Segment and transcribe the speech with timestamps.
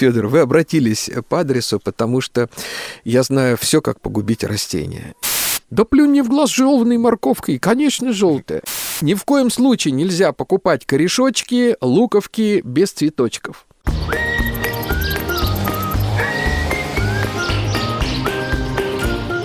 [0.00, 2.48] Федор, вы обратились по адресу, потому что
[3.04, 5.14] я знаю все, как погубить растения.
[5.68, 8.62] Да плюнь мне в глаз жеванной морковкой, конечно, желтая.
[9.02, 13.66] Ни в коем случае нельзя покупать корешочки, луковки без цветочков.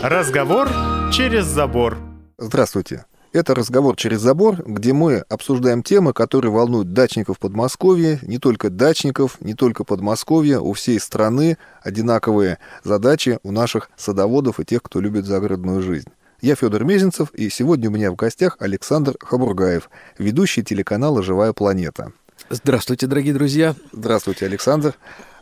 [0.02, 0.70] Разговор
[1.12, 1.98] через забор.
[2.38, 3.04] Здравствуйте.
[3.36, 9.42] Это «Разговор через забор», где мы обсуждаем темы, которые волнуют дачников Подмосковья, не только дачников,
[9.42, 15.26] не только Подмосковья, у всей страны одинаковые задачи у наших садоводов и тех, кто любит
[15.26, 16.08] загородную жизнь.
[16.40, 22.14] Я Федор Мезенцев, и сегодня у меня в гостях Александр Хабургаев, ведущий телеканала «Живая планета».
[22.50, 23.76] Здравствуйте, дорогие друзья.
[23.92, 24.96] Здравствуйте, Александр.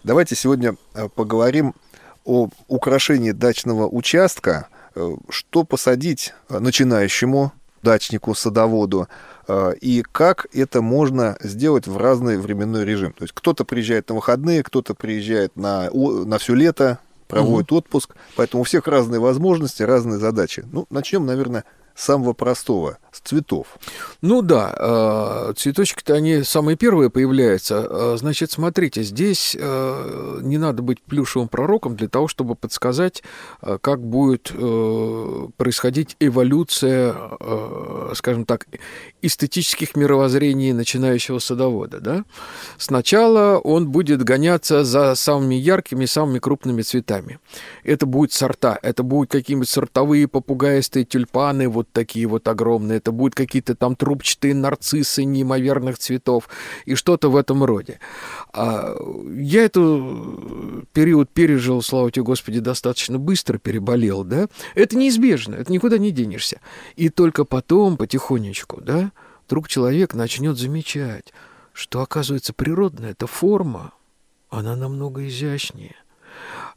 [0.03, 1.75] Давайте сегодня э, поговорим
[2.25, 4.67] о украшении дачного участка.
[4.95, 7.51] Э, что посадить начинающему
[7.83, 9.07] дачнику, садоводу,
[9.47, 13.13] э, и как это можно сделать в разный временной режим.
[13.13, 17.79] То есть кто-то приезжает на выходные, кто-то приезжает на, на все лето, проводит угу.
[17.79, 20.63] отпуск, поэтому у всех разные возможности, разные задачи.
[20.71, 21.63] Ну, начнем, наверное,
[21.95, 23.77] самого простого, с цветов.
[24.21, 24.75] Ну да,
[25.49, 27.87] э, цветочки-то они самые первые появляются.
[27.89, 33.23] Э, значит, смотрите, здесь э, не надо быть плюшевым пророком для того, чтобы подсказать,
[33.81, 34.51] как будет
[35.57, 37.15] происходить эволюция,
[38.15, 38.65] скажем так,
[39.23, 42.01] эстетических мировоззрений начинающего садовода.
[42.01, 42.25] Да?
[42.77, 47.39] Сначала он будет гоняться за самыми яркими, самыми крупными цветами.
[47.83, 53.33] Это будут сорта, это будут какие-нибудь сортовые попугаистые тюльпаны, вот такие вот огромные, это будут
[53.33, 56.49] какие-то там трубчатые нарциссы неимоверных цветов
[56.85, 57.99] и что-то в этом роде.
[58.51, 58.93] А
[59.35, 59.79] я этот
[60.91, 64.47] период пережил, слава тебе, Господи, достаточно быстро переболел, да?
[64.75, 66.59] Это неизбежно, это никуда не денешься.
[66.97, 69.12] И только потом, потихонечку, да,
[69.47, 71.33] вдруг человек начнет замечать,
[71.73, 73.93] что, оказывается, природная эта форма,
[74.49, 75.95] она намного изящнее.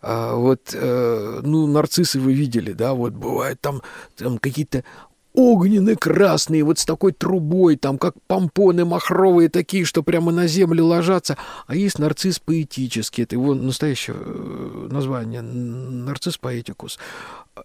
[0.03, 3.83] А вот, э, ну, нарциссы вы видели, да, вот бывают там,
[4.17, 4.85] там какие-то
[5.33, 10.85] огненные красные, вот с такой трубой, там, как помпоны махровые такие, что прямо на землю
[10.85, 11.37] ложатся.
[11.67, 16.99] А есть нарцисс поэтический, это его настоящее э, название, нарцисс поэтикус.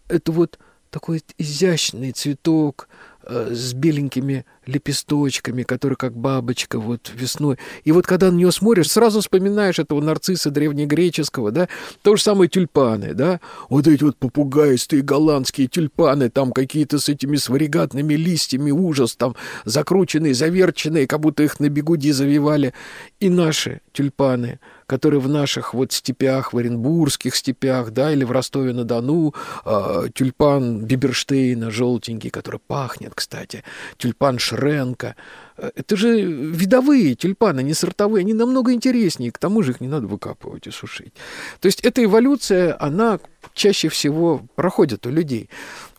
[0.08, 0.60] Это вот
[0.90, 2.90] такой изящный цветок,
[3.24, 7.58] Э, с беленькими лепесточками, который как бабочка вот весной.
[7.84, 11.68] И вот когда на нее смотришь, сразу вспоминаешь этого нарцисса древнегреческого, да,
[12.02, 13.40] то же самое тюльпаны, да,
[13.70, 19.36] вот эти вот попугайстые голландские тюльпаны, там какие-то с этими сваригатными листьями, ужас, там
[19.66, 22.74] закрученные, заверченные, как будто их на бегуди завивали.
[23.20, 24.60] И наши тюльпаны—
[24.92, 29.34] которые в наших вот степях, в Оренбургских степях, да, или в Ростове-на-Дону,
[29.64, 33.64] э, тюльпан Биберштейна желтенький, который пахнет, кстати,
[33.96, 35.16] тюльпан Шренка.
[35.58, 39.88] Э, это же видовые тюльпаны, не сортовые, они намного интереснее, к тому же их не
[39.88, 41.14] надо выкапывать и сушить.
[41.60, 43.20] То есть эта эволюция, она
[43.54, 45.50] чаще всего проходит у людей.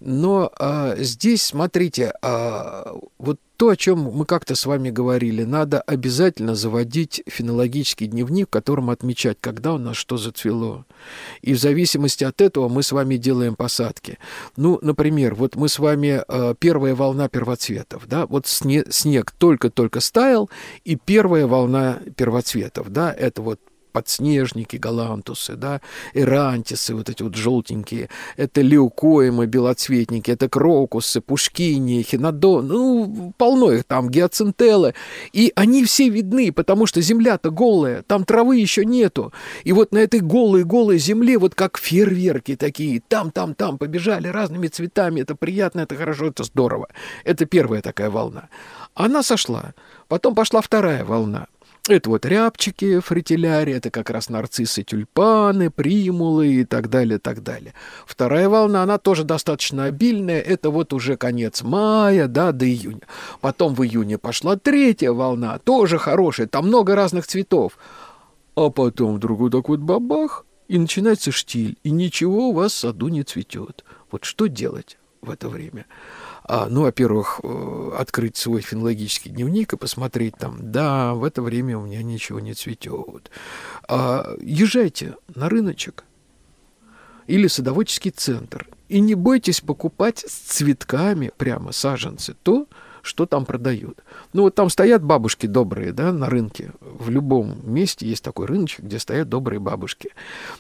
[0.01, 5.81] Но а, здесь, смотрите, а, вот то, о чем мы как-то с вами говорили, надо
[5.81, 10.85] обязательно заводить фенологический дневник, в котором отмечать, когда у нас что зацвело.
[11.43, 14.19] И в зависимости от этого мы с вами делаем посадки.
[14.57, 20.49] Ну, например, вот мы с вами э, первая волна первоцветов, да, вот снег только-только стаял,
[20.85, 23.59] и первая волна первоцветов, да, это вот
[23.93, 25.81] подснежники, галантусы, да,
[26.15, 33.85] эрантисы, вот эти вот желтенькие, это леукоемы, белоцветники, это крокусы, пушкини, хинодон, ну, полно их
[33.85, 34.95] там, гиацинтеллы,
[35.33, 39.33] и они все видны, потому что земля-то голая, там травы еще нету,
[39.65, 45.35] и вот на этой голой-голой земле, вот как фейерверки такие, там-там-там побежали разными цветами, это
[45.37, 46.89] приятно, это хорошо, это здорово.
[47.25, 48.49] Это первая такая волна.
[48.95, 49.75] Она сошла,
[50.09, 51.47] потом пошла вторая волна.
[51.89, 57.75] Это вот рябчики, фритилярия, это как раз нарциссы, тюльпаны, примулы и так далее, так далее.
[58.07, 63.01] Вторая волна, она тоже достаточно обильная, это вот уже конец мая, да, до июня.
[63.41, 67.77] Потом в июне пошла третья волна, тоже хорошая, там много разных цветов.
[68.55, 72.77] А потом вдруг вот так вот бабах, и начинается штиль, и ничего у вас в
[72.77, 73.85] саду не цветет.
[74.13, 75.87] Вот что делать в это время?
[76.45, 81.79] А, ну, во-первых, э, открыть свой фенологический дневник и посмотреть там, да, в это время
[81.79, 83.31] у меня ничего не цветет.
[83.89, 86.05] А, езжайте на рыночек
[87.27, 92.67] или садоводческий центр и не бойтесь покупать с цветками прямо саженцы то,
[93.03, 94.03] что там продают.
[94.33, 96.73] Ну, вот там стоят бабушки добрые, да, на рынке.
[96.81, 100.11] В любом месте есть такой рыночек, где стоят добрые бабушки.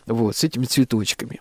[0.06, 1.40] Вот, с этими цветочками.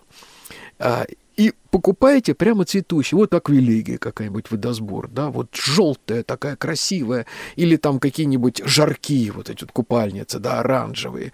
[1.36, 3.16] И покупаете прямо цветущий.
[3.16, 7.26] Вот аквилегия какая-нибудь водосбор, да, вот желтая такая красивая,
[7.56, 11.32] или там какие-нибудь жаркие вот эти вот купальницы, да, оранжевые.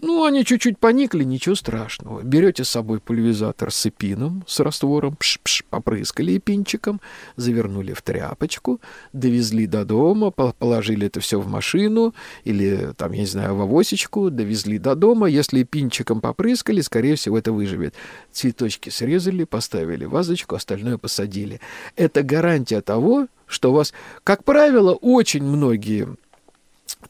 [0.00, 2.22] Ну, они чуть-чуть поникли, ничего страшного.
[2.22, 7.00] Берете с собой пульверизатор с эпином, с раствором, пш-пш, попрыскали эпинчиком,
[7.34, 8.80] завернули в тряпочку,
[9.12, 12.14] довезли до дома, положили это все в машину
[12.44, 15.26] или, там, я не знаю, в авосечку, довезли до дома.
[15.26, 17.94] Если эпинчиком попрыскали, скорее всего, это выживет.
[18.30, 21.60] Цветочки срезали, поставили вазочку, остальное посадили.
[21.96, 23.92] Это гарантия того, что у вас,
[24.22, 26.16] как правило, очень многие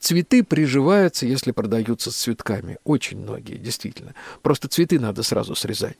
[0.00, 2.78] Цветы приживаются, если продаются с цветками.
[2.84, 4.14] Очень многие, действительно.
[4.42, 5.96] Просто цветы надо сразу срезать.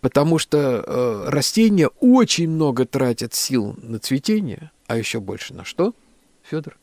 [0.00, 5.94] Потому что э, растения очень много тратят сил на цветение, а еще больше на что,
[6.42, 6.76] Федор?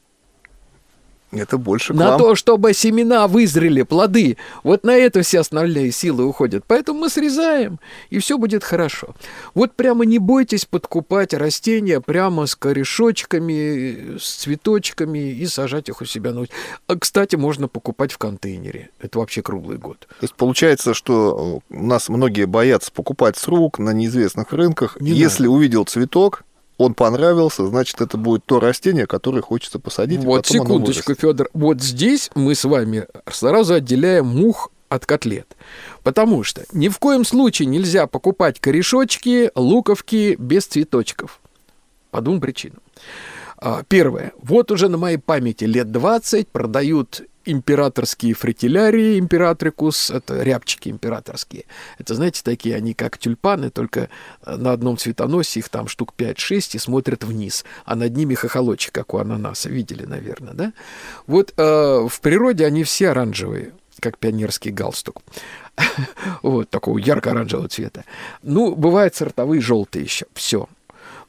[1.31, 2.19] Это больше к На вам.
[2.19, 4.37] то, чтобы семена вызрели, плоды.
[4.63, 6.63] Вот на это все основные силы уходят.
[6.67, 7.79] Поэтому мы срезаем,
[8.09, 9.15] и все будет хорошо.
[9.53, 16.05] Вот прямо не бойтесь подкупать растения прямо с корешочками, с цветочками и сажать их у
[16.05, 16.45] себя на
[16.87, 18.89] А, кстати, можно покупать в контейнере.
[18.99, 19.99] Это вообще круглый год.
[20.07, 24.99] То есть получается, что у нас многие боятся покупать с рук на неизвестных рынках.
[24.99, 25.55] Не Если надо.
[25.55, 26.43] увидел цветок,
[26.79, 30.23] он понравился, значит, это будет то растение, которое хочется посадить.
[30.23, 31.49] Вот, секундочку, Федор.
[31.53, 35.57] Вот здесь мы с вами сразу отделяем мух от котлет.
[36.03, 41.41] Потому что ни в коем случае нельзя покупать корешочки, луковки без цветочков.
[42.11, 42.79] По двум причинам.
[43.57, 44.31] А, первое.
[44.41, 51.65] Вот уже на моей памяти лет 20 продают императорские фритилярии, императрикус, это рябчики императорские.
[51.97, 54.09] Это, знаете, такие, они как тюльпаны, только
[54.45, 58.94] э, на одном цветоносе их там штук 5-6 и смотрят вниз, а над ними хохолочек,
[58.94, 59.69] как у ананаса.
[59.69, 60.74] Видели, наверное, да?
[61.27, 65.21] Вот э, в природе они все оранжевые, как пионерский галстук.
[66.41, 68.03] вот, такого ярко-оранжевого цвета.
[68.44, 70.25] Ну, бывают сортовые желтые еще.
[70.33, 70.68] Все.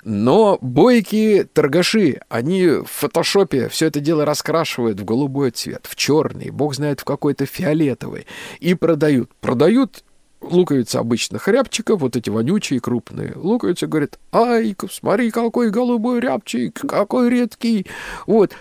[0.05, 6.51] Но бойкие торгаши, они в фотошопе все это дело раскрашивают в голубой цвет, в черный,
[6.51, 8.27] бог знает в какой-то фиолетовый,
[8.61, 9.31] и продают.
[9.41, 10.05] Продают
[10.41, 17.29] луковицы обычных рябчиков, вот эти вонючие крупные луковицы, говорят, ай, смотри, какой голубой рябчик, какой
[17.29, 17.87] редкий.
[18.27, 18.53] Вот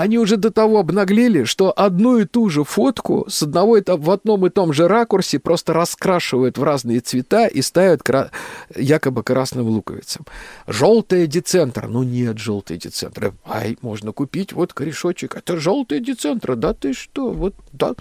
[0.00, 4.46] они уже до того обнаглели, что одну и ту же фотку с одного в одном
[4.46, 8.30] и том же ракурсе просто раскрашивают в разные цвета и ставят кра...
[8.74, 10.26] якобы красным луковицам.
[10.66, 11.86] Желтый децентр.
[11.88, 13.34] Ну нет желтый децентр.
[13.46, 15.36] Ай, можно купить вот корешочек.
[15.36, 16.56] Это желтый децентр.
[16.56, 17.30] Да ты что?
[17.30, 17.94] Вот да.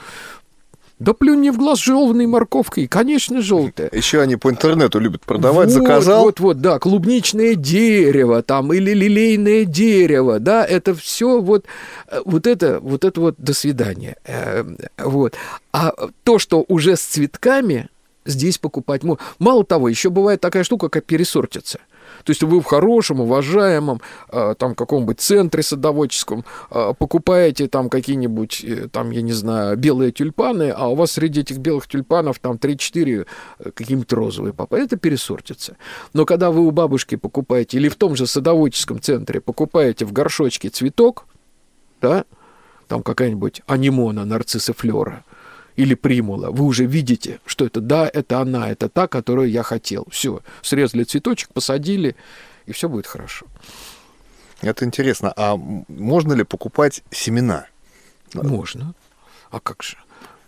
[0.97, 3.89] Да плюнь мне в глаз желтной морковкой, конечно, желтая.
[3.91, 6.23] Еще они по интернету любят продавать, вот, заказал.
[6.23, 11.65] Вот, вот, да, клубничное дерево там или лилейное дерево, да, это все вот,
[12.07, 14.15] э, вот это, вот это вот до свидания.
[14.23, 15.33] Эм, вот.
[15.73, 15.91] А
[16.23, 17.89] то, что уже с цветками,
[18.25, 19.23] здесь покупать можно.
[19.37, 21.79] Мало того, еще бывает такая штука, как пересортиться–
[22.25, 28.63] то есть вы в хорошем, уважаемом, э, там, каком-нибудь центре садоводческом э, покупаете там какие-нибудь,
[28.63, 32.55] э, там, я не знаю, белые тюльпаны, а у вас среди этих белых тюльпанов там
[32.55, 33.27] 3-4
[33.75, 35.77] какие-нибудь розовые попадают, это пересортится.
[36.13, 40.69] Но когда вы у бабушки покупаете, или в том же садоводческом центре покупаете в горшочке
[40.69, 41.27] цветок,
[42.01, 42.25] да,
[42.87, 45.23] там какая-нибудь анимона, нарцисса флера,
[45.75, 50.05] или примула, вы уже видите, что это да, это она, это та, которую я хотел.
[50.09, 52.15] Все, срезали цветочек, посадили,
[52.65, 53.45] и все будет хорошо.
[54.61, 55.33] Это интересно.
[55.35, 57.67] А можно ли покупать семена?
[58.33, 58.93] Можно.
[59.51, 59.97] А как же?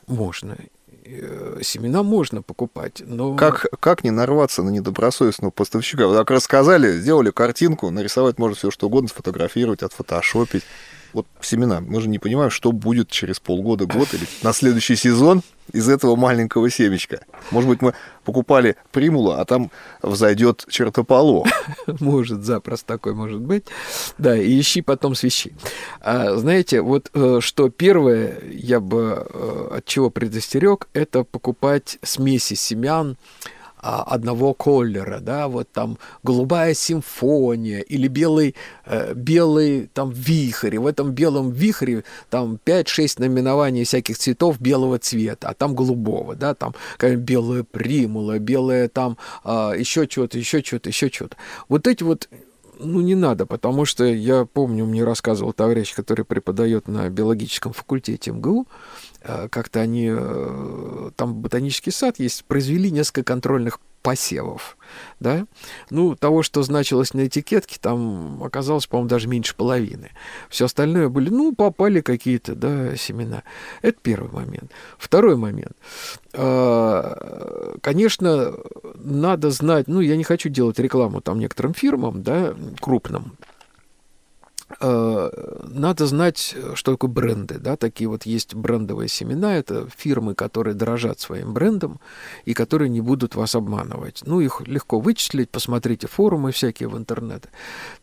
[0.07, 0.57] Можно.
[1.05, 3.35] Э, семена можно покупать, но...
[3.35, 6.07] Как, как не нарваться на недобросовестного поставщика?
[6.07, 10.63] Вы так рассказали, сделали картинку, нарисовать можно все что угодно, сфотографировать, отфотошопить
[11.13, 15.41] вот семена, мы же не понимаем, что будет через полгода, год или на следующий сезон
[15.73, 17.21] из этого маленького семечка.
[17.51, 19.71] Может быть, мы покупали примула, а там
[20.01, 21.47] взойдет чертополох.
[21.99, 23.65] Может, запросто такой может быть.
[24.17, 25.53] Да, и ищи потом свищи.
[26.01, 32.53] А, знаете, вот э, что первое я бы э, от чего предостерег, это покупать смеси
[32.53, 33.17] семян,
[33.79, 38.55] одного колера, да, вот там голубая симфония или белый,
[38.85, 40.77] э, белый там вихрь.
[40.77, 46.53] В этом белом вихре там 5-6 наименований всяких цветов белого цвета, а там голубого, да,
[46.53, 51.37] там белая примула, белая там э, еще что-то, еще что-то, еще что-то.
[51.69, 52.29] Вот эти вот
[52.79, 58.31] ну, не надо, потому что я помню, мне рассказывал товарищ, который преподает на биологическом факультете
[58.31, 58.67] МГУ,
[59.27, 64.76] Э, как-то они, э, там ботанический сад есть, произвели несколько контрольных посевов,
[65.19, 65.45] да,
[65.89, 70.11] ну, того, что значилось на этикетке, там оказалось, по-моему, даже меньше половины.
[70.49, 73.43] Все остальное были, ну, попали какие-то, да, семена.
[73.81, 74.71] Это первый момент.
[74.97, 75.75] Второй момент.
[76.33, 78.53] Э, конечно,
[78.95, 83.33] надо знать, ну, я не хочу делать рекламу там некоторым фирмам, да, крупным,
[84.79, 87.57] надо знать, что такое бренды.
[87.57, 87.77] Да?
[87.77, 89.55] Такие вот есть брендовые семена.
[89.55, 91.99] Это фирмы, которые дорожат своим брендом
[92.45, 94.23] и которые не будут вас обманывать.
[94.25, 95.49] Ну, их легко вычислить.
[95.49, 97.49] Посмотрите форумы всякие в интернете.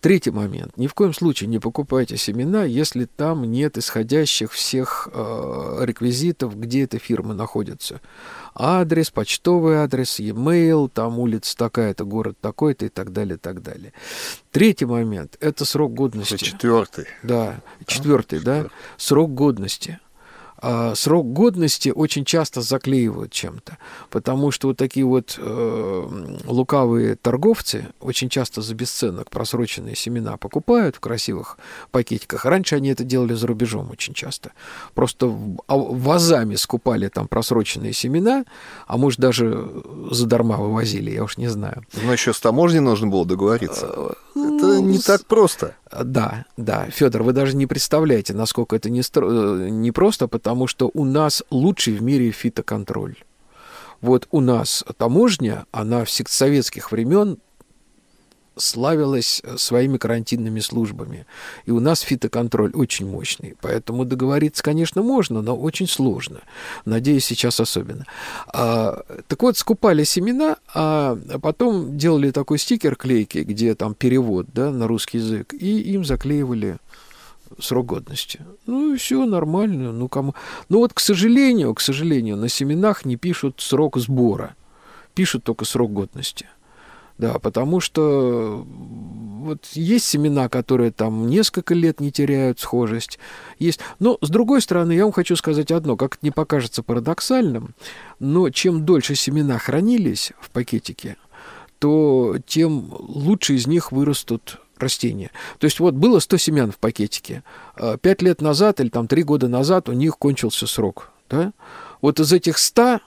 [0.01, 0.77] Третий момент.
[0.77, 6.85] Ни в коем случае не покупайте семена, если там нет исходящих всех э, реквизитов, где
[6.85, 8.01] эта фирма находится
[8.55, 13.93] адрес, почтовый адрес, e-mail, там улица такая-то, город такой-то и так далее, и так далее.
[14.51, 16.37] Третий момент– это срок годности.
[16.37, 17.07] Четвертый.
[17.23, 19.99] Да, четвертый, да, срок годности.
[20.67, 23.77] А, срок годности очень часто заклеивают чем-то,
[24.09, 26.09] потому что вот такие вот э,
[26.47, 31.59] лукавые торговцы очень часто за бесценок просроченные семена покупают в красивых
[31.91, 32.47] пакетиках.
[32.47, 34.53] Раньше они это делали за рубежом очень часто.
[34.95, 35.27] Просто
[35.67, 38.47] а, вазами скупали там просроченные семена,
[38.87, 39.69] а может даже
[40.11, 41.85] задарма вывозили, я уж не знаю.
[42.03, 43.87] Но еще с таможней нужно было договориться.
[43.87, 45.75] Э, это не так просто.
[46.03, 49.29] Да, да, Федор, вы даже не представляете, насколько это не, стро...
[49.31, 53.17] Э, не просто, потому что у нас лучший в мире фитоконтроль.
[54.01, 57.39] Вот у нас таможня, она в советских времен
[58.57, 61.27] славилась э, своими карантинными службами.
[61.67, 63.57] И у нас фитоконтроль очень мощный.
[63.61, 66.41] Поэтому договориться, конечно, можно, но очень сложно.
[66.85, 68.07] Надеюсь, сейчас особенно.
[68.47, 74.71] А, так вот, скупали семена, а потом делали такой стикер клейки, где там перевод да,
[74.71, 76.79] на русский язык, и им заклеивали
[77.61, 78.41] срок годности.
[78.67, 79.93] Ну и все нормально.
[79.93, 80.35] Ну, кому...
[80.69, 84.55] ну вот, к сожалению, к сожалению, на семенах не пишут срок сбора.
[85.15, 86.47] Пишут только срок годности.
[87.17, 93.21] Да, потому что вот есть семена, которые там несколько лет не теряют схожесть.
[93.61, 93.79] Есть.
[94.01, 97.75] Но, с другой стороны, я вам хочу сказать одно, как это не покажется парадоксальным,
[98.19, 101.17] но чем дольше семена хранились в пакетике,
[101.79, 105.33] то тем лучше из них вырастут растения.
[105.59, 107.43] То есть вот было 100 семян в пакетике.
[107.75, 111.11] А пять лет назад или там три года назад у них кончился срок.
[111.29, 111.53] Да?
[112.01, 113.01] Вот из этих 100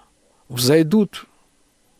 [0.49, 1.25] взойдут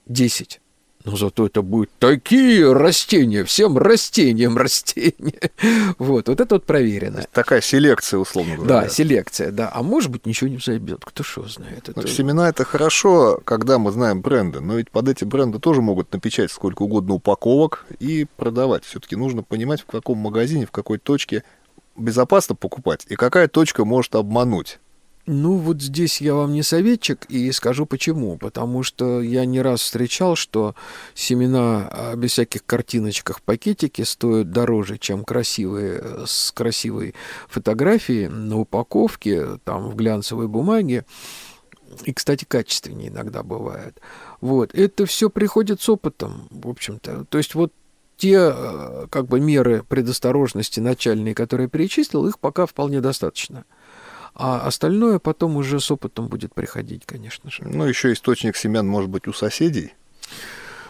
[0.08, 0.60] 10
[1.08, 5.52] но зато это будут такие растения, всем растениям растения.
[6.00, 7.24] Вот, вот это вот проверено.
[7.32, 8.82] Такая селекция, условно говоря.
[8.82, 9.72] Да, селекция, да.
[9.74, 11.90] А может быть, ничего не взойдет, кто что знает.
[11.90, 12.08] Это...
[12.08, 16.52] Семена это хорошо, когда мы знаем бренды, но ведь под эти бренды тоже могут напечатать
[16.52, 18.84] сколько угодно упаковок и продавать.
[18.84, 21.44] Все-таки нужно понимать, в каком магазине, в какой точке
[21.96, 24.80] безопасно покупать, и какая точка может обмануть.
[25.30, 28.38] Ну, вот здесь я вам не советчик и скажу почему.
[28.38, 30.74] Потому что я не раз встречал, что
[31.16, 37.14] семена а, без всяких картиночках в пакетике стоят дороже, чем красивые, с красивой
[37.50, 41.06] фотографией на упаковке, там, в глянцевой бумаге.
[42.06, 44.00] И, кстати, качественнее иногда бывает.
[44.40, 44.74] Вот.
[44.74, 47.26] Это все приходит с опытом, в общем-то.
[47.26, 47.74] То есть вот
[48.16, 53.66] те а, как бы меры предосторожности начальные, которые перечислил, их пока вполне достаточно.
[54.40, 57.64] А остальное потом уже с опытом будет приходить, конечно же.
[57.64, 59.94] Ну, еще источник семян может быть у соседей.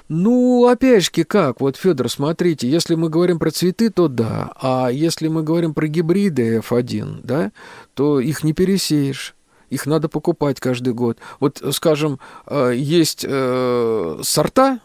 [0.10, 1.62] Ну, опять же, как?
[1.62, 4.52] Вот, Федор, смотрите, если мы говорим про цветы, то да.
[4.62, 7.52] А если мы говорим про гибриды F1, да,
[7.94, 9.34] то их не пересеешь.
[9.70, 11.18] Их надо покупать каждый год.
[11.40, 14.80] Вот, скажем, э, есть э, сорта,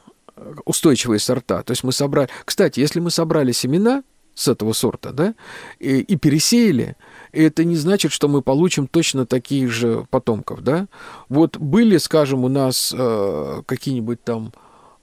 [0.64, 1.62] устойчивые сорта.
[1.64, 2.28] То есть мы собрали...
[2.44, 4.02] Кстати, если мы собрали семена
[4.34, 5.34] с этого сорта, да,
[5.78, 6.96] и, и пересеяли,
[7.32, 10.86] и это не значит, что мы получим точно таких же потомков, да.
[11.28, 14.52] Вот были, скажем, у нас э, какие-нибудь там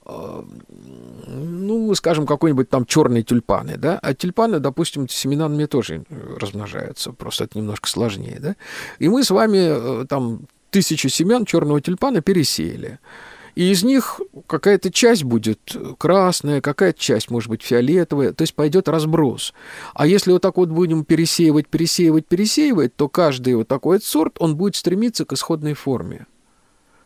[0.06, 0.42] э,
[1.26, 6.04] ну, скажем, какой-нибудь там черные тюльпаны, да, а тюльпаны, допустим, семенами тоже
[6.38, 8.56] размножаются, просто это немножко сложнее, да,
[8.98, 12.98] и мы с вами э, там тысячу семян черного тюльпана пересеяли.
[13.54, 18.88] И из них какая-то часть будет красная, какая-то часть может быть фиолетовая, то есть пойдет
[18.88, 19.52] разброс.
[19.94, 24.56] А если вот так вот будем пересеивать, пересеивать, пересеивать, то каждый вот такой сорт, он
[24.56, 26.26] будет стремиться к исходной форме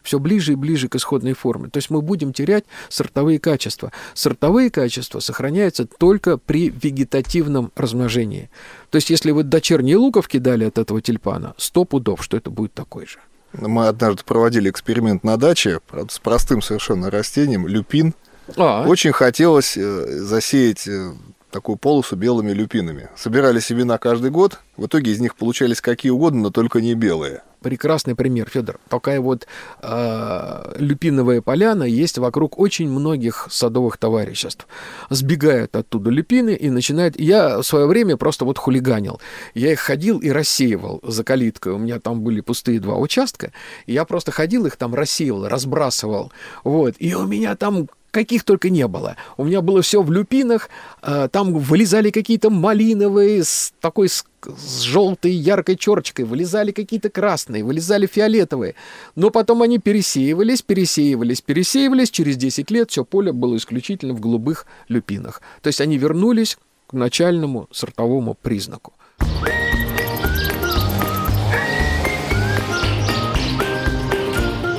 [0.05, 1.71] все ближе и ближе к исходной форме.
[1.71, 3.91] То есть мы будем терять сортовые качества.
[4.13, 8.51] Сортовые качества сохраняются только при вегетативном размножении.
[8.91, 12.75] То есть если вы дочерние луковки дали от этого тюльпана, сто пудов, что это будет
[12.75, 13.19] такой же.
[13.57, 18.15] Мы однажды проводили эксперимент на даче с простым совершенно растением, люпин.
[18.57, 18.85] А.
[18.87, 19.81] Очень хотелось э,
[20.21, 21.13] засеять э,
[21.51, 23.09] такую полосу белыми люпинами.
[23.17, 27.43] Собирали семена каждый год, в итоге из них получались какие угодно, но только не белые
[27.65, 28.79] прекрасный пример, Федор.
[28.89, 29.47] Такая вот
[29.81, 34.69] э, люпиновая поляна есть вокруг очень многих садовых товариществ.
[35.09, 37.19] Сбегают оттуда люпины и начинают...
[37.19, 39.19] Я в свое время просто вот хулиганил.
[39.55, 41.73] Я их ходил и рассеивал за калиткой.
[41.73, 43.51] У меня там были пустые два участка.
[43.87, 46.33] Я просто ходил их там рассеивал, разбрасывал.
[46.65, 46.97] Вот.
[46.99, 49.17] И у меня там каких только не было.
[49.37, 50.71] У меня было все в люпинах,
[51.03, 57.65] э, там вылезали какие-то малиновые с такой с, с желтой яркой черчкой, вылезали какие-то красные,
[57.65, 58.77] вылезали фиолетовые.
[59.17, 62.11] Но потом они пересеивались, пересеивались, пересеивались.
[62.11, 65.43] Через 10 лет все поле было исключительно в голубых люпинах.
[65.61, 66.57] То есть они вернулись
[66.87, 68.93] к начальному сортовому признаку.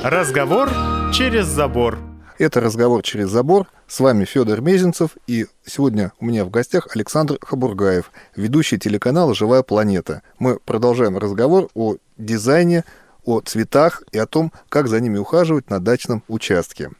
[0.02, 0.70] Разговор
[1.12, 2.05] через забор.
[2.38, 3.66] Это «Разговор через забор».
[3.88, 5.12] С вами Федор Мезенцев.
[5.26, 10.20] И сегодня у меня в гостях Александр Хабургаев, ведущий телеканала «Живая планета».
[10.38, 12.84] Мы продолжаем разговор о дизайне,
[13.24, 16.90] о цветах и о том, как за ними ухаживать на дачном участке.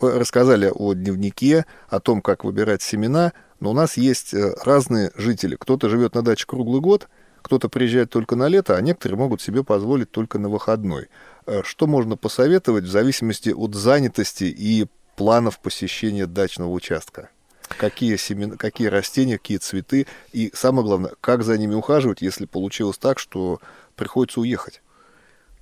[0.00, 5.12] Вы рассказали о дневнике, о том, как выбирать семена, но у нас есть э, разные
[5.14, 5.56] жители.
[5.58, 7.08] Кто-то живет на даче круглый год,
[7.40, 11.08] кто-то приезжает только на лето, а некоторые могут себе позволить только на выходной.
[11.46, 17.30] Э, что можно посоветовать в зависимости от занятости и планов посещения дачного участка?
[17.68, 22.98] Какие, семена, какие растения, какие цветы и, самое главное, как за ними ухаживать, если получилось
[22.98, 23.60] так, что
[23.96, 24.82] приходится уехать?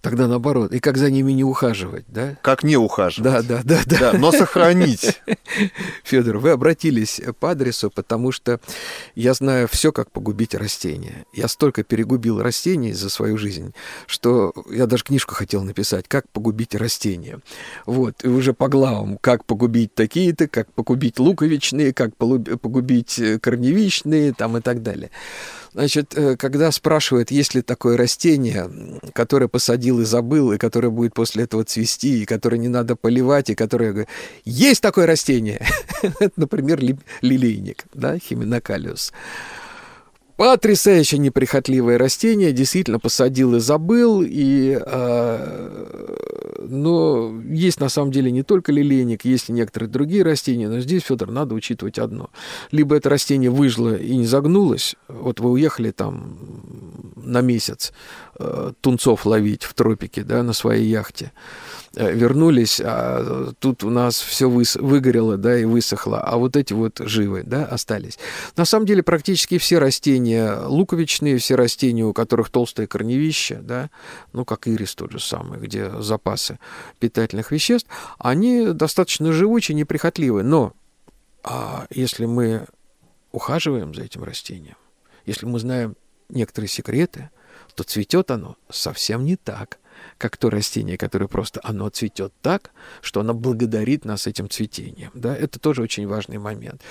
[0.00, 0.72] Тогда наоборот.
[0.72, 2.36] И как за ними не ухаживать, да?
[2.42, 3.32] Как не ухаживать.
[3.32, 3.80] Да, да, да.
[3.84, 4.12] да.
[4.12, 5.20] да но сохранить.
[6.04, 8.60] Федор, вы обратились по адресу, потому что
[9.14, 11.26] я знаю все, как погубить растения.
[11.34, 13.74] Я столько перегубил растений за свою жизнь,
[14.06, 17.40] что я даже книжку хотел написать «Как погубить растения».
[17.84, 24.56] Вот, и уже по главам, как погубить такие-то, как погубить луковичные, как погубить корневичные, там
[24.56, 25.10] и так далее.
[25.72, 28.68] Значит, э, когда спрашивают, есть ли такое растение,
[29.12, 33.50] которое посадил и забыл, и которое будет после этого цвести, и которое не надо поливать,
[33.50, 33.92] и которое...
[33.92, 34.08] говорю,
[34.44, 35.64] Есть такое растение!
[36.36, 36.80] Например,
[37.20, 39.12] лилейник, да, химинокалиус.
[40.40, 48.42] Потрясающе неприхотливое растение, действительно посадил и забыл, и, э, но есть на самом деле не
[48.42, 52.30] только лилейник, есть и некоторые другие растения, но здесь, Федор, надо учитывать одно.
[52.70, 56.38] Либо это растение выжило и не загнулось, вот вы уехали там
[57.16, 57.92] на месяц
[58.80, 61.32] тунцов ловить в тропике, да, на своей яхте,
[61.96, 67.00] Э, вернулись, а тут у нас все выгорело, да, и высохло, а вот эти вот
[67.00, 68.16] живы, да, остались.
[68.56, 73.90] На самом деле практически все растения луковичные, все растения, у которых толстое корневище, да,
[74.32, 76.60] ну, как ирис тот же самый, где запасы
[77.00, 77.88] питательных веществ,
[78.20, 80.74] они достаточно живучие, неприхотливые, но
[81.42, 82.66] а если мы
[83.32, 84.76] ухаживаем за этим растением,
[85.26, 85.96] если мы знаем
[86.28, 87.30] некоторые секреты,
[87.74, 89.78] то цветет оно совсем не так,
[90.18, 95.10] как то растение, которое просто оно цветет так, что оно благодарит нас этим цветением.
[95.14, 95.34] Да?
[95.36, 96.82] Это тоже очень важный момент.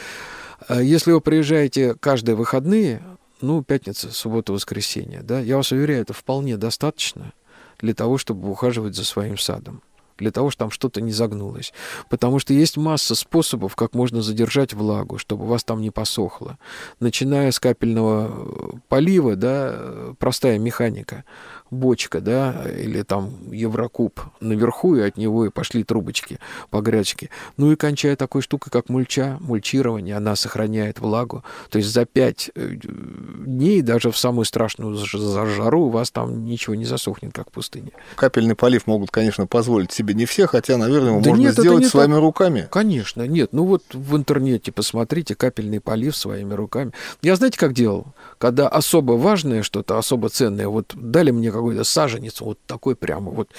[0.68, 3.02] А если вы приезжаете каждые выходные,
[3.42, 7.34] ну, пятница, суббота, воскресенье, да, я вас уверяю, это вполне достаточно
[7.80, 9.82] для того, чтобы ухаживать за своим садом
[10.20, 11.74] для того, чтобы там что-то не загнулось.
[12.10, 16.58] Потому что есть масса способов, как можно задержать влагу, чтобы у вас там не посохло.
[17.00, 21.24] Начиная с капельного полива, да, простая механика
[21.72, 27.30] бочка, да, или там Еврокуб наверху, и от него и пошли трубочки по грядочке.
[27.58, 31.44] Ну и кончая такой штукой, как мульча, мульчирование, она сохраняет влагу.
[31.70, 36.76] То есть за пять э, дней, даже в самую страшную жару, у вас там ничего
[36.76, 37.92] не засохнет, как в пустыне.
[38.16, 41.86] Капельный полив могут, конечно, позволить себе не все, хотя, наверное, его да можно нет, сделать
[41.86, 42.22] своими так.
[42.22, 42.68] руками.
[42.72, 43.50] Конечно, нет.
[43.54, 46.92] Ну вот в интернете посмотрите капельный полив своими руками.
[47.22, 48.08] Я знаете, как делал?
[48.40, 53.50] Когда особо важное что-то, особо ценное, вот дали мне какой-то саженец, вот такой прямо, вот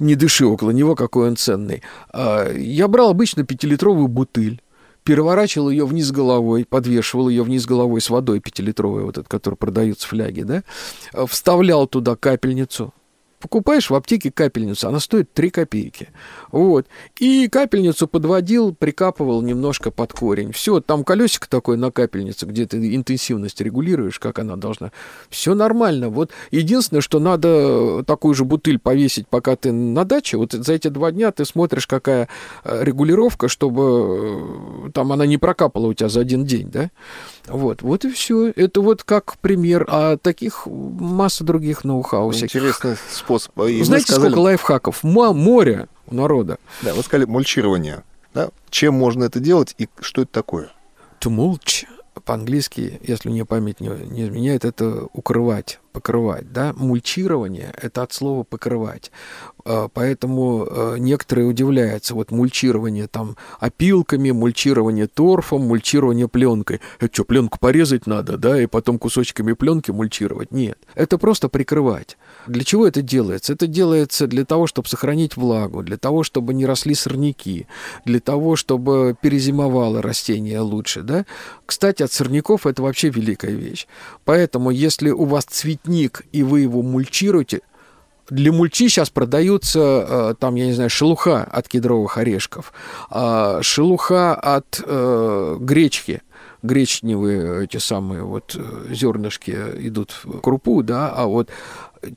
[0.00, 1.82] не дыши около него, какой он ценный.
[2.12, 4.60] А, я брал обычно пятилитровую бутыль,
[5.04, 10.06] переворачивал ее вниз головой, подвешивал ее вниз головой с водой пятилитровой, вот этот, который продается
[10.08, 10.64] в фляге, да,
[11.26, 12.92] вставлял туда капельницу,
[13.42, 16.08] покупаешь в аптеке капельницу, она стоит 3 копейки.
[16.52, 16.86] Вот.
[17.18, 20.52] И капельницу подводил, прикапывал немножко под корень.
[20.52, 24.92] Все, там колесико такое на капельнице, где ты интенсивность регулируешь, как она должна.
[25.28, 26.08] Все нормально.
[26.08, 30.36] Вот единственное, что надо такую же бутыль повесить, пока ты на даче.
[30.36, 32.28] Вот за эти два дня ты смотришь, какая
[32.64, 36.90] э, регулировка, чтобы э, там она не прокапала у тебя за один день, да?
[37.46, 38.48] Вот, вот и все.
[38.50, 39.84] Это вот как пример.
[39.88, 42.32] А таких масса других ноу-хау.
[42.32, 43.58] Интересный способ.
[43.60, 44.30] И Знаете, сказали...
[44.30, 45.02] сколько лайфхаков?
[45.02, 46.58] Море у народа.
[46.82, 48.04] Да, вы сказали мульчирование.
[48.34, 48.50] Да?
[48.70, 50.70] Чем можно это делать и что это такое?
[51.20, 51.84] To mulch
[52.20, 58.44] по-английски, если мне память не, не изменяет, это укрывать, покрывать, да, мульчирование— это от слова
[58.44, 59.10] покрывать,
[59.64, 67.24] а, поэтому а, некоторые удивляются, вот мульчирование там опилками, мульчирование торфом, мульчирование пленкой, это что,
[67.24, 70.52] пленку порезать надо, да, и потом кусочками пленки мульчировать?
[70.52, 72.16] Нет, это просто прикрывать.
[72.46, 73.52] Для чего это делается?
[73.52, 77.66] Это делается для того, чтобы сохранить влагу, для того, чтобы не росли сорняки,
[78.04, 81.02] для того, чтобы перезимовало растение лучше.
[81.02, 81.24] Да?
[81.66, 83.86] Кстати, от сорняков это вообще великая вещь.
[84.24, 87.60] Поэтому, если у вас цветник, и вы его мульчируете,
[88.30, 92.72] для мульчи сейчас продаются, э, там, я не знаю, шелуха от кедровых орешков,
[93.10, 96.22] а шелуха от э, гречки,
[96.62, 99.50] гречневые эти самые вот э, зернышки
[99.80, 101.50] идут в крупу, да, а вот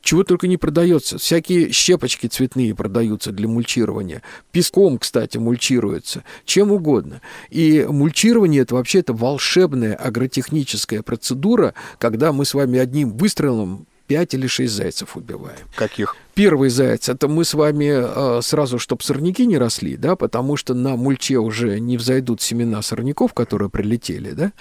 [0.01, 1.17] чего только не продается.
[1.17, 4.21] Всякие щепочки цветные продаются для мульчирования.
[4.51, 6.23] Песком, кстати, мульчируется.
[6.45, 7.21] Чем угодно.
[7.49, 14.33] И мульчирование это вообще это волшебная агротехническая процедура, когда мы с вами одним выстрелом 5
[14.35, 15.67] или 6 зайцев убиваем.
[15.75, 16.15] Каких?
[16.35, 20.73] Первый заяц, это мы с вами э, сразу, чтобы сорняки не росли, да, потому что
[20.73, 24.51] на мульче уже не взойдут семена сорняков, которые прилетели, да.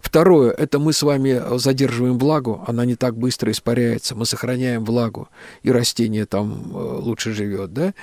[0.00, 5.28] Второе, это мы с вами задерживаем влагу, она не так быстро испаряется, мы сохраняем влагу,
[5.62, 7.94] и растение там э, лучше живет, да.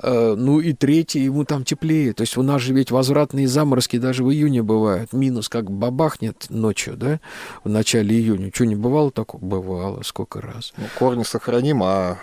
[0.00, 3.98] Э, ну и третье, ему там теплее, то есть у нас же ведь возвратные заморозки
[3.98, 7.18] даже в июне бывают, минус как бабахнет ночью, да,
[7.64, 8.52] в начале июня.
[8.54, 9.44] Что, не бывало такого?
[9.44, 10.72] Бывало, сколько раз.
[10.76, 12.18] Ну, корни сохраним, а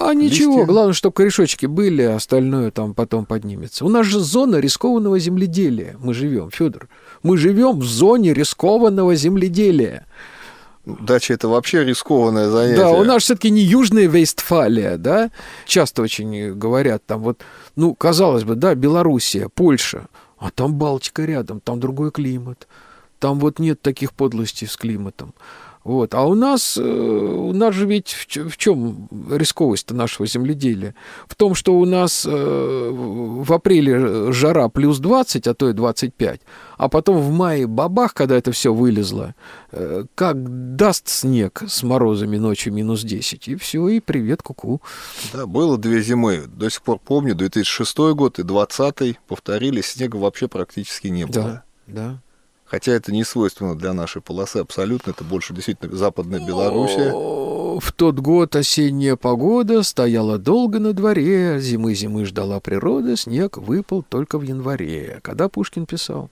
[0.00, 0.66] а ничего, листья?
[0.66, 3.84] главное, чтобы корешочки были, а остальное там потом поднимется.
[3.84, 5.96] У нас же зона рискованного земледелия.
[5.98, 6.88] Мы живем, Федор.
[7.22, 10.06] Мы живем в зоне рискованного земледелия.
[10.86, 12.76] Дача это вообще рискованное занятие.
[12.76, 15.30] Да, у нас все-таки не Южная Вестфалия, да.
[15.66, 17.40] Часто очень говорят там вот,
[17.74, 22.68] ну, казалось бы, да, Белоруссия, Польша, а там Балтика рядом, там другой климат.
[23.18, 25.32] Там вот нет таких подлостей с климатом.
[25.84, 26.14] Вот.
[26.14, 30.94] А у нас, э, у нас же ведь в, в чем рисковость нашего земледелия?
[31.28, 36.40] В том, что у нас э, в апреле жара плюс 20, а то и 25,
[36.78, 39.34] а потом в мае бабах, когда это все вылезло,
[39.72, 44.76] э, как даст снег с морозами ночью минус 10, и все, и привет, куку.
[44.76, 44.80] -ку.
[45.34, 50.48] Да, было две зимы, до сих пор помню, 2006 год и 2020 повторились, снега вообще
[50.48, 51.34] практически не было.
[51.34, 52.20] Да, да.
[52.64, 57.12] Хотя это не свойственно для нашей полосы абсолютно, это больше действительно западная Белоруссия.
[57.12, 64.38] В тот год осенняя погода стояла долго на дворе, зимы-зимы ждала природа, снег выпал только
[64.38, 66.30] в январе, когда Пушкин писал.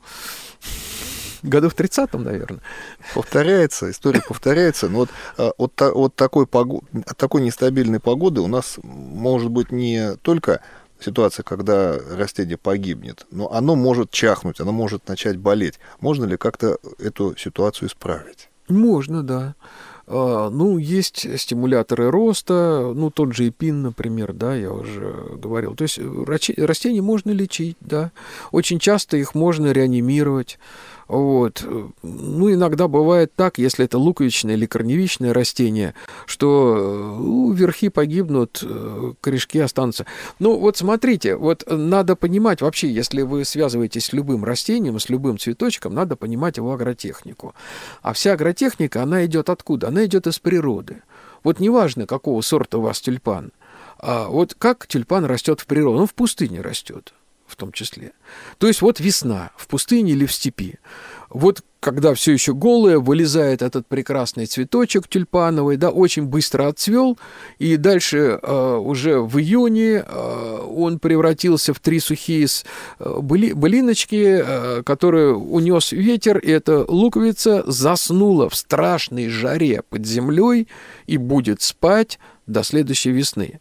[1.42, 2.61] Году в 30-м, наверное.
[3.14, 4.88] Повторяется, история повторяется.
[4.88, 9.73] Но вот а, от, от, такой, погод, от такой нестабильной погоды у нас может быть
[9.73, 10.61] не только
[11.03, 15.79] ситуация, когда растение погибнет, но оно может чахнуть, оно может начать болеть.
[16.01, 18.49] Можно ли как-то эту ситуацию исправить?
[18.69, 19.55] Можно, да.
[20.07, 25.75] А, ну, есть стимуляторы роста, ну, тот же эпин, например, да, я уже говорил.
[25.75, 25.99] То есть
[26.59, 28.12] растения можно лечить, да.
[28.51, 30.59] Очень часто их можно реанимировать.
[31.09, 31.65] Вот.
[32.03, 35.95] Ну, иногда бывает так, если это луковичное или корневичное растение,
[36.27, 40.07] что ну, верхи погибнут, э, корешки останутся.
[40.38, 45.38] Ну, вот смотрите, вот надо понимать вообще, если вы связываетесь с любым растением, с любым
[45.38, 47.55] цветочком, надо понимать его агротехнику.
[48.03, 49.88] А вся агротехника, она идет откуда?
[49.88, 51.03] Она идет из природы.
[51.45, 53.53] Вот неважно, какого сорта у вас тюльпан,
[53.99, 57.12] а вот как тюльпан растет в природе, он в пустыне растет
[57.53, 58.12] в том числе.
[58.59, 60.79] То есть вот весна в пустыне или в степи.
[61.29, 67.19] Вот когда все еще голое, вылезает этот прекрасный цветочек тюльпановый, да, очень быстро отцвел,
[67.59, 72.47] и дальше э, уже в июне э, он превратился в три сухие
[73.01, 80.07] э, были, былиночки, э, которые унес ветер, и эта луковица заснула в страшной жаре под
[80.07, 80.69] землей
[81.07, 83.59] и будет спать до следующей весны.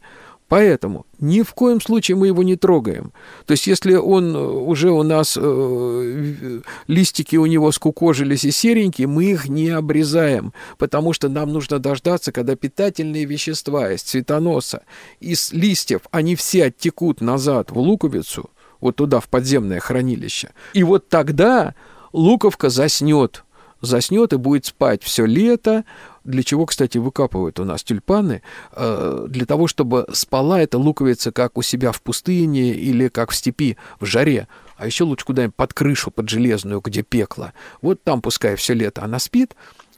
[0.52, 3.14] Поэтому ни в коем случае мы его не трогаем.
[3.46, 9.08] То есть, если он э, уже у нас, э, листики у него скукожились и серенькие,
[9.08, 14.84] мы их не обрезаем, потому что нам нужно дождаться, когда питательные вещества из цветоноса,
[15.22, 18.50] из листьев, они все оттекут назад в луковицу,
[18.82, 20.50] вот туда, в подземное хранилище.
[20.74, 21.76] И вот тогда
[22.12, 23.46] луковка заснет,
[23.80, 25.86] заснет и будет спать все лето,
[26.24, 28.42] для чего, кстати, выкапывают у нас тюльпаны?
[28.74, 33.36] Э, для того, чтобы спала эта луковица как у себя в пустыне или как в
[33.36, 34.48] степи в жаре.
[34.78, 37.54] А еще лучше куда-нибудь под крышу, под железную, где пекло.
[37.82, 39.56] Вот там пускай все лето она спит.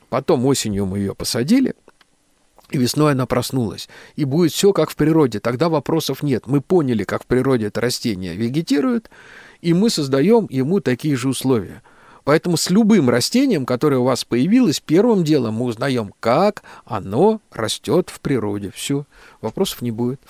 [0.09, 1.73] Потом осенью мы ее посадили,
[2.69, 3.89] и весной она проснулась.
[4.15, 5.39] И будет все как в природе.
[5.39, 6.47] Тогда вопросов нет.
[6.47, 9.09] Мы поняли, как в природе это растение вегетирует,
[9.61, 11.81] и мы создаем ему такие же условия.
[12.23, 18.09] Поэтому с любым растением, которое у вас появилось, первым делом мы узнаем, как оно растет
[18.09, 18.71] в природе.
[18.73, 19.05] Все,
[19.41, 20.21] вопросов не будет.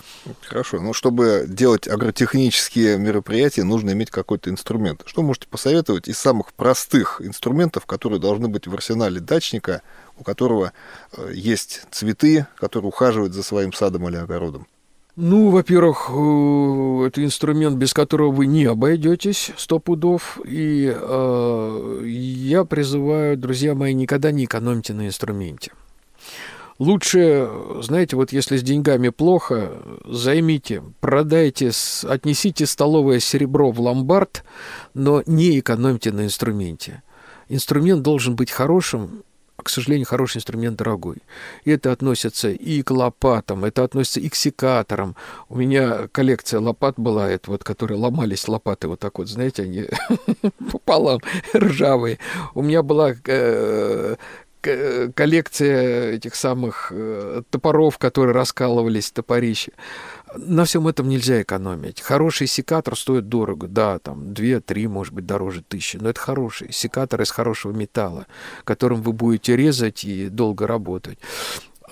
[0.42, 0.80] Хорошо.
[0.80, 5.04] Ну, чтобы делать агротехнические мероприятия, нужно иметь какой-то инструмент.
[5.06, 9.82] Что можете посоветовать из самых простых инструментов, которые должны быть в арсенале дачника,
[10.18, 10.74] у которого
[11.16, 14.68] э, есть цветы, который ухаживает за своим садом или огородом?
[15.16, 20.40] Ну, во-первых, э, это инструмент, без которого вы не обойдетесь сто пудов.
[20.44, 25.72] И э, я призываю, друзья мои, никогда не экономьте на инструменте.
[26.80, 27.48] Лучше,
[27.82, 29.74] знаете, вот если с деньгами плохо,
[30.06, 31.70] займите, продайте,
[32.04, 34.44] отнесите столовое серебро в ломбард,
[34.96, 37.04] но не экономьте на инструменте.
[37.50, 39.24] Инструмент должен быть хорошим,
[39.64, 41.18] к сожалению, хороший инструмент дорогой.
[41.66, 45.16] И это относится и к лопатам, это относится и к секаторам.
[45.50, 49.86] У меня коллекция лопат была, это вот, которые ломались лопаты вот так вот, знаете, они
[50.72, 51.20] пополам
[51.56, 52.20] ржавые.
[52.54, 54.16] У меня была э,
[55.16, 59.72] коллекция этих самых э, топоров, которые раскалывались, топорища.
[60.36, 62.02] На всем этом нельзя экономить.
[62.02, 67.22] Хороший секатор стоит дорого, да, там 2-3, может быть, дороже тысячи, но это хороший секатор
[67.22, 68.26] из хорошего металла,
[68.64, 71.20] которым вы будете резать и долго работать.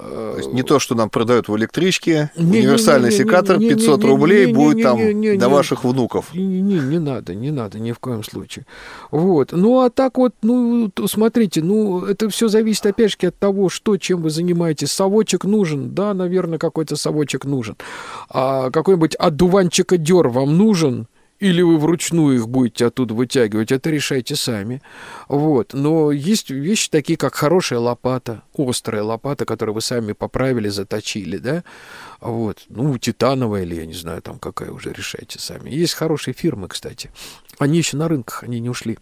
[0.01, 4.03] То есть не то, что нам продают в электричке, не, универсальный не, не, секатор 500
[4.03, 4.99] рублей будет там
[5.37, 6.33] до ваших внуков.
[6.33, 8.65] Не, не, не надо, не надо, ни в коем случае.
[9.11, 9.51] Вот.
[9.51, 13.97] Ну, а так вот, ну, смотрите, ну, это все зависит, опять же, от того, что,
[13.97, 14.91] чем вы занимаетесь.
[14.91, 17.75] Совочек нужен, да, наверное, какой-то совочек нужен.
[18.29, 21.07] А какой-нибудь одуванчика дер вам нужен,
[21.41, 24.81] или вы вручную их будете оттуда вытягивать, это решайте сами.
[25.27, 25.73] Вот.
[25.73, 31.63] Но есть вещи такие, как хорошая лопата, острая лопата, которую вы сами поправили, заточили, да,
[32.19, 32.59] вот.
[32.69, 35.71] Ну, титановая или, я не знаю, там какая уже решайте сами.
[35.71, 37.09] Есть хорошие фирмы, кстати.
[37.57, 38.99] Они еще на рынках, они не ушли.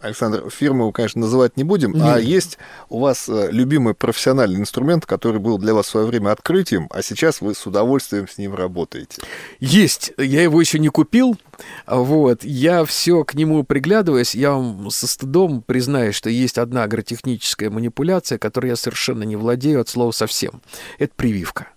[0.00, 2.02] Александр, фирму, конечно, называть не будем, Нет.
[2.04, 6.32] а есть у вас э, любимый профессиональный инструмент, который был для вас в свое время
[6.32, 9.22] открытием, а сейчас вы с удовольствием с ним работаете.
[9.60, 10.12] Есть.
[10.18, 11.36] Я его еще не купил.
[11.86, 12.42] Вот.
[12.42, 14.34] Я все к нему приглядываюсь.
[14.34, 19.80] Я вам со стыдом признаюсь, что есть одна агротехническая манипуляция, которой я совершенно не владею
[19.80, 20.62] от слова совсем.
[20.98, 21.68] Это прививка.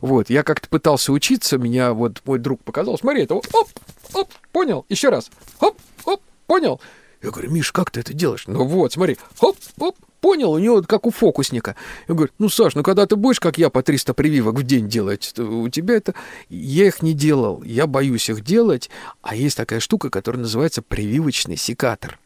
[0.00, 3.68] Вот, я как-то пытался учиться, меня вот мой друг показал, смотри, это вот, оп,
[4.14, 6.80] оп, понял, еще раз, оп, оп, понял,
[7.22, 8.44] я говорю, Миш, как ты это делаешь?
[8.46, 11.76] Ну вот, смотри, хоп, хоп, понял, у него как у фокусника.
[12.08, 14.88] Я говорю, ну, Саш, ну когда ты будешь, как я, по 300 прививок в день
[14.88, 16.14] делать, у тебя это...
[16.48, 18.90] Я их не делал, я боюсь их делать,
[19.22, 22.18] а есть такая штука, которая называется прививочный секатор.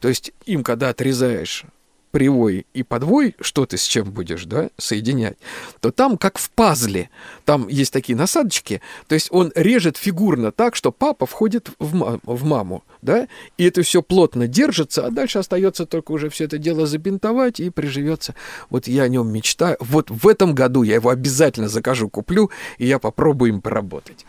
[0.00, 1.64] То есть им, когда отрезаешь
[2.10, 5.38] привой и подвой, что ты с чем будешь, да, соединять,
[5.80, 7.10] то там как в пазле,
[7.44, 12.20] там есть такие насадочки, то есть он режет фигурно так, что папа входит в, ма-
[12.22, 16.58] в маму, да, и это все плотно держится, а дальше остается только уже все это
[16.58, 18.34] дело забинтовать и приживется.
[18.68, 19.76] Вот я о нем мечтаю.
[19.80, 24.26] Вот в этом году я его обязательно закажу, куплю, и я попробую им поработать.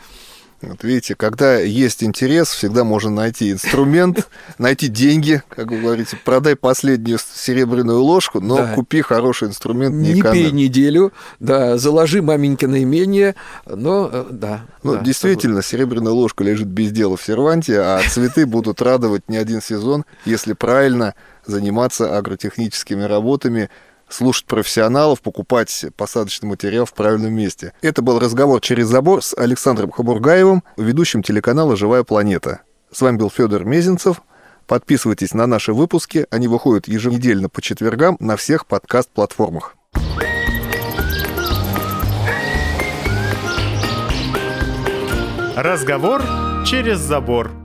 [0.61, 6.55] Вот видите, когда есть интерес, всегда можно найти инструмент, найти деньги, как вы говорите, продай
[6.55, 8.73] последнюю серебряную ложку, но да.
[8.73, 14.65] купи хороший инструмент, не, не пей неделю, да, заложи маменька наименее, но э, да.
[14.83, 19.37] Ну, да, действительно, серебряная ложка лежит без дела в серванте, а цветы будут радовать не
[19.37, 23.69] один сезон, если правильно заниматься агротехническими работами,
[24.13, 27.73] слушать профессионалов, покупать посадочный материал в правильном месте.
[27.81, 32.61] Это был разговор через забор с Александром Хабургаевым, ведущим телеканала «Живая планета».
[32.91, 34.21] С вами был Федор Мезенцев.
[34.67, 36.25] Подписывайтесь на наши выпуски.
[36.29, 39.75] Они выходят еженедельно по четвергам на всех подкаст-платформах.
[45.55, 46.21] Разговор
[46.65, 47.60] через забор.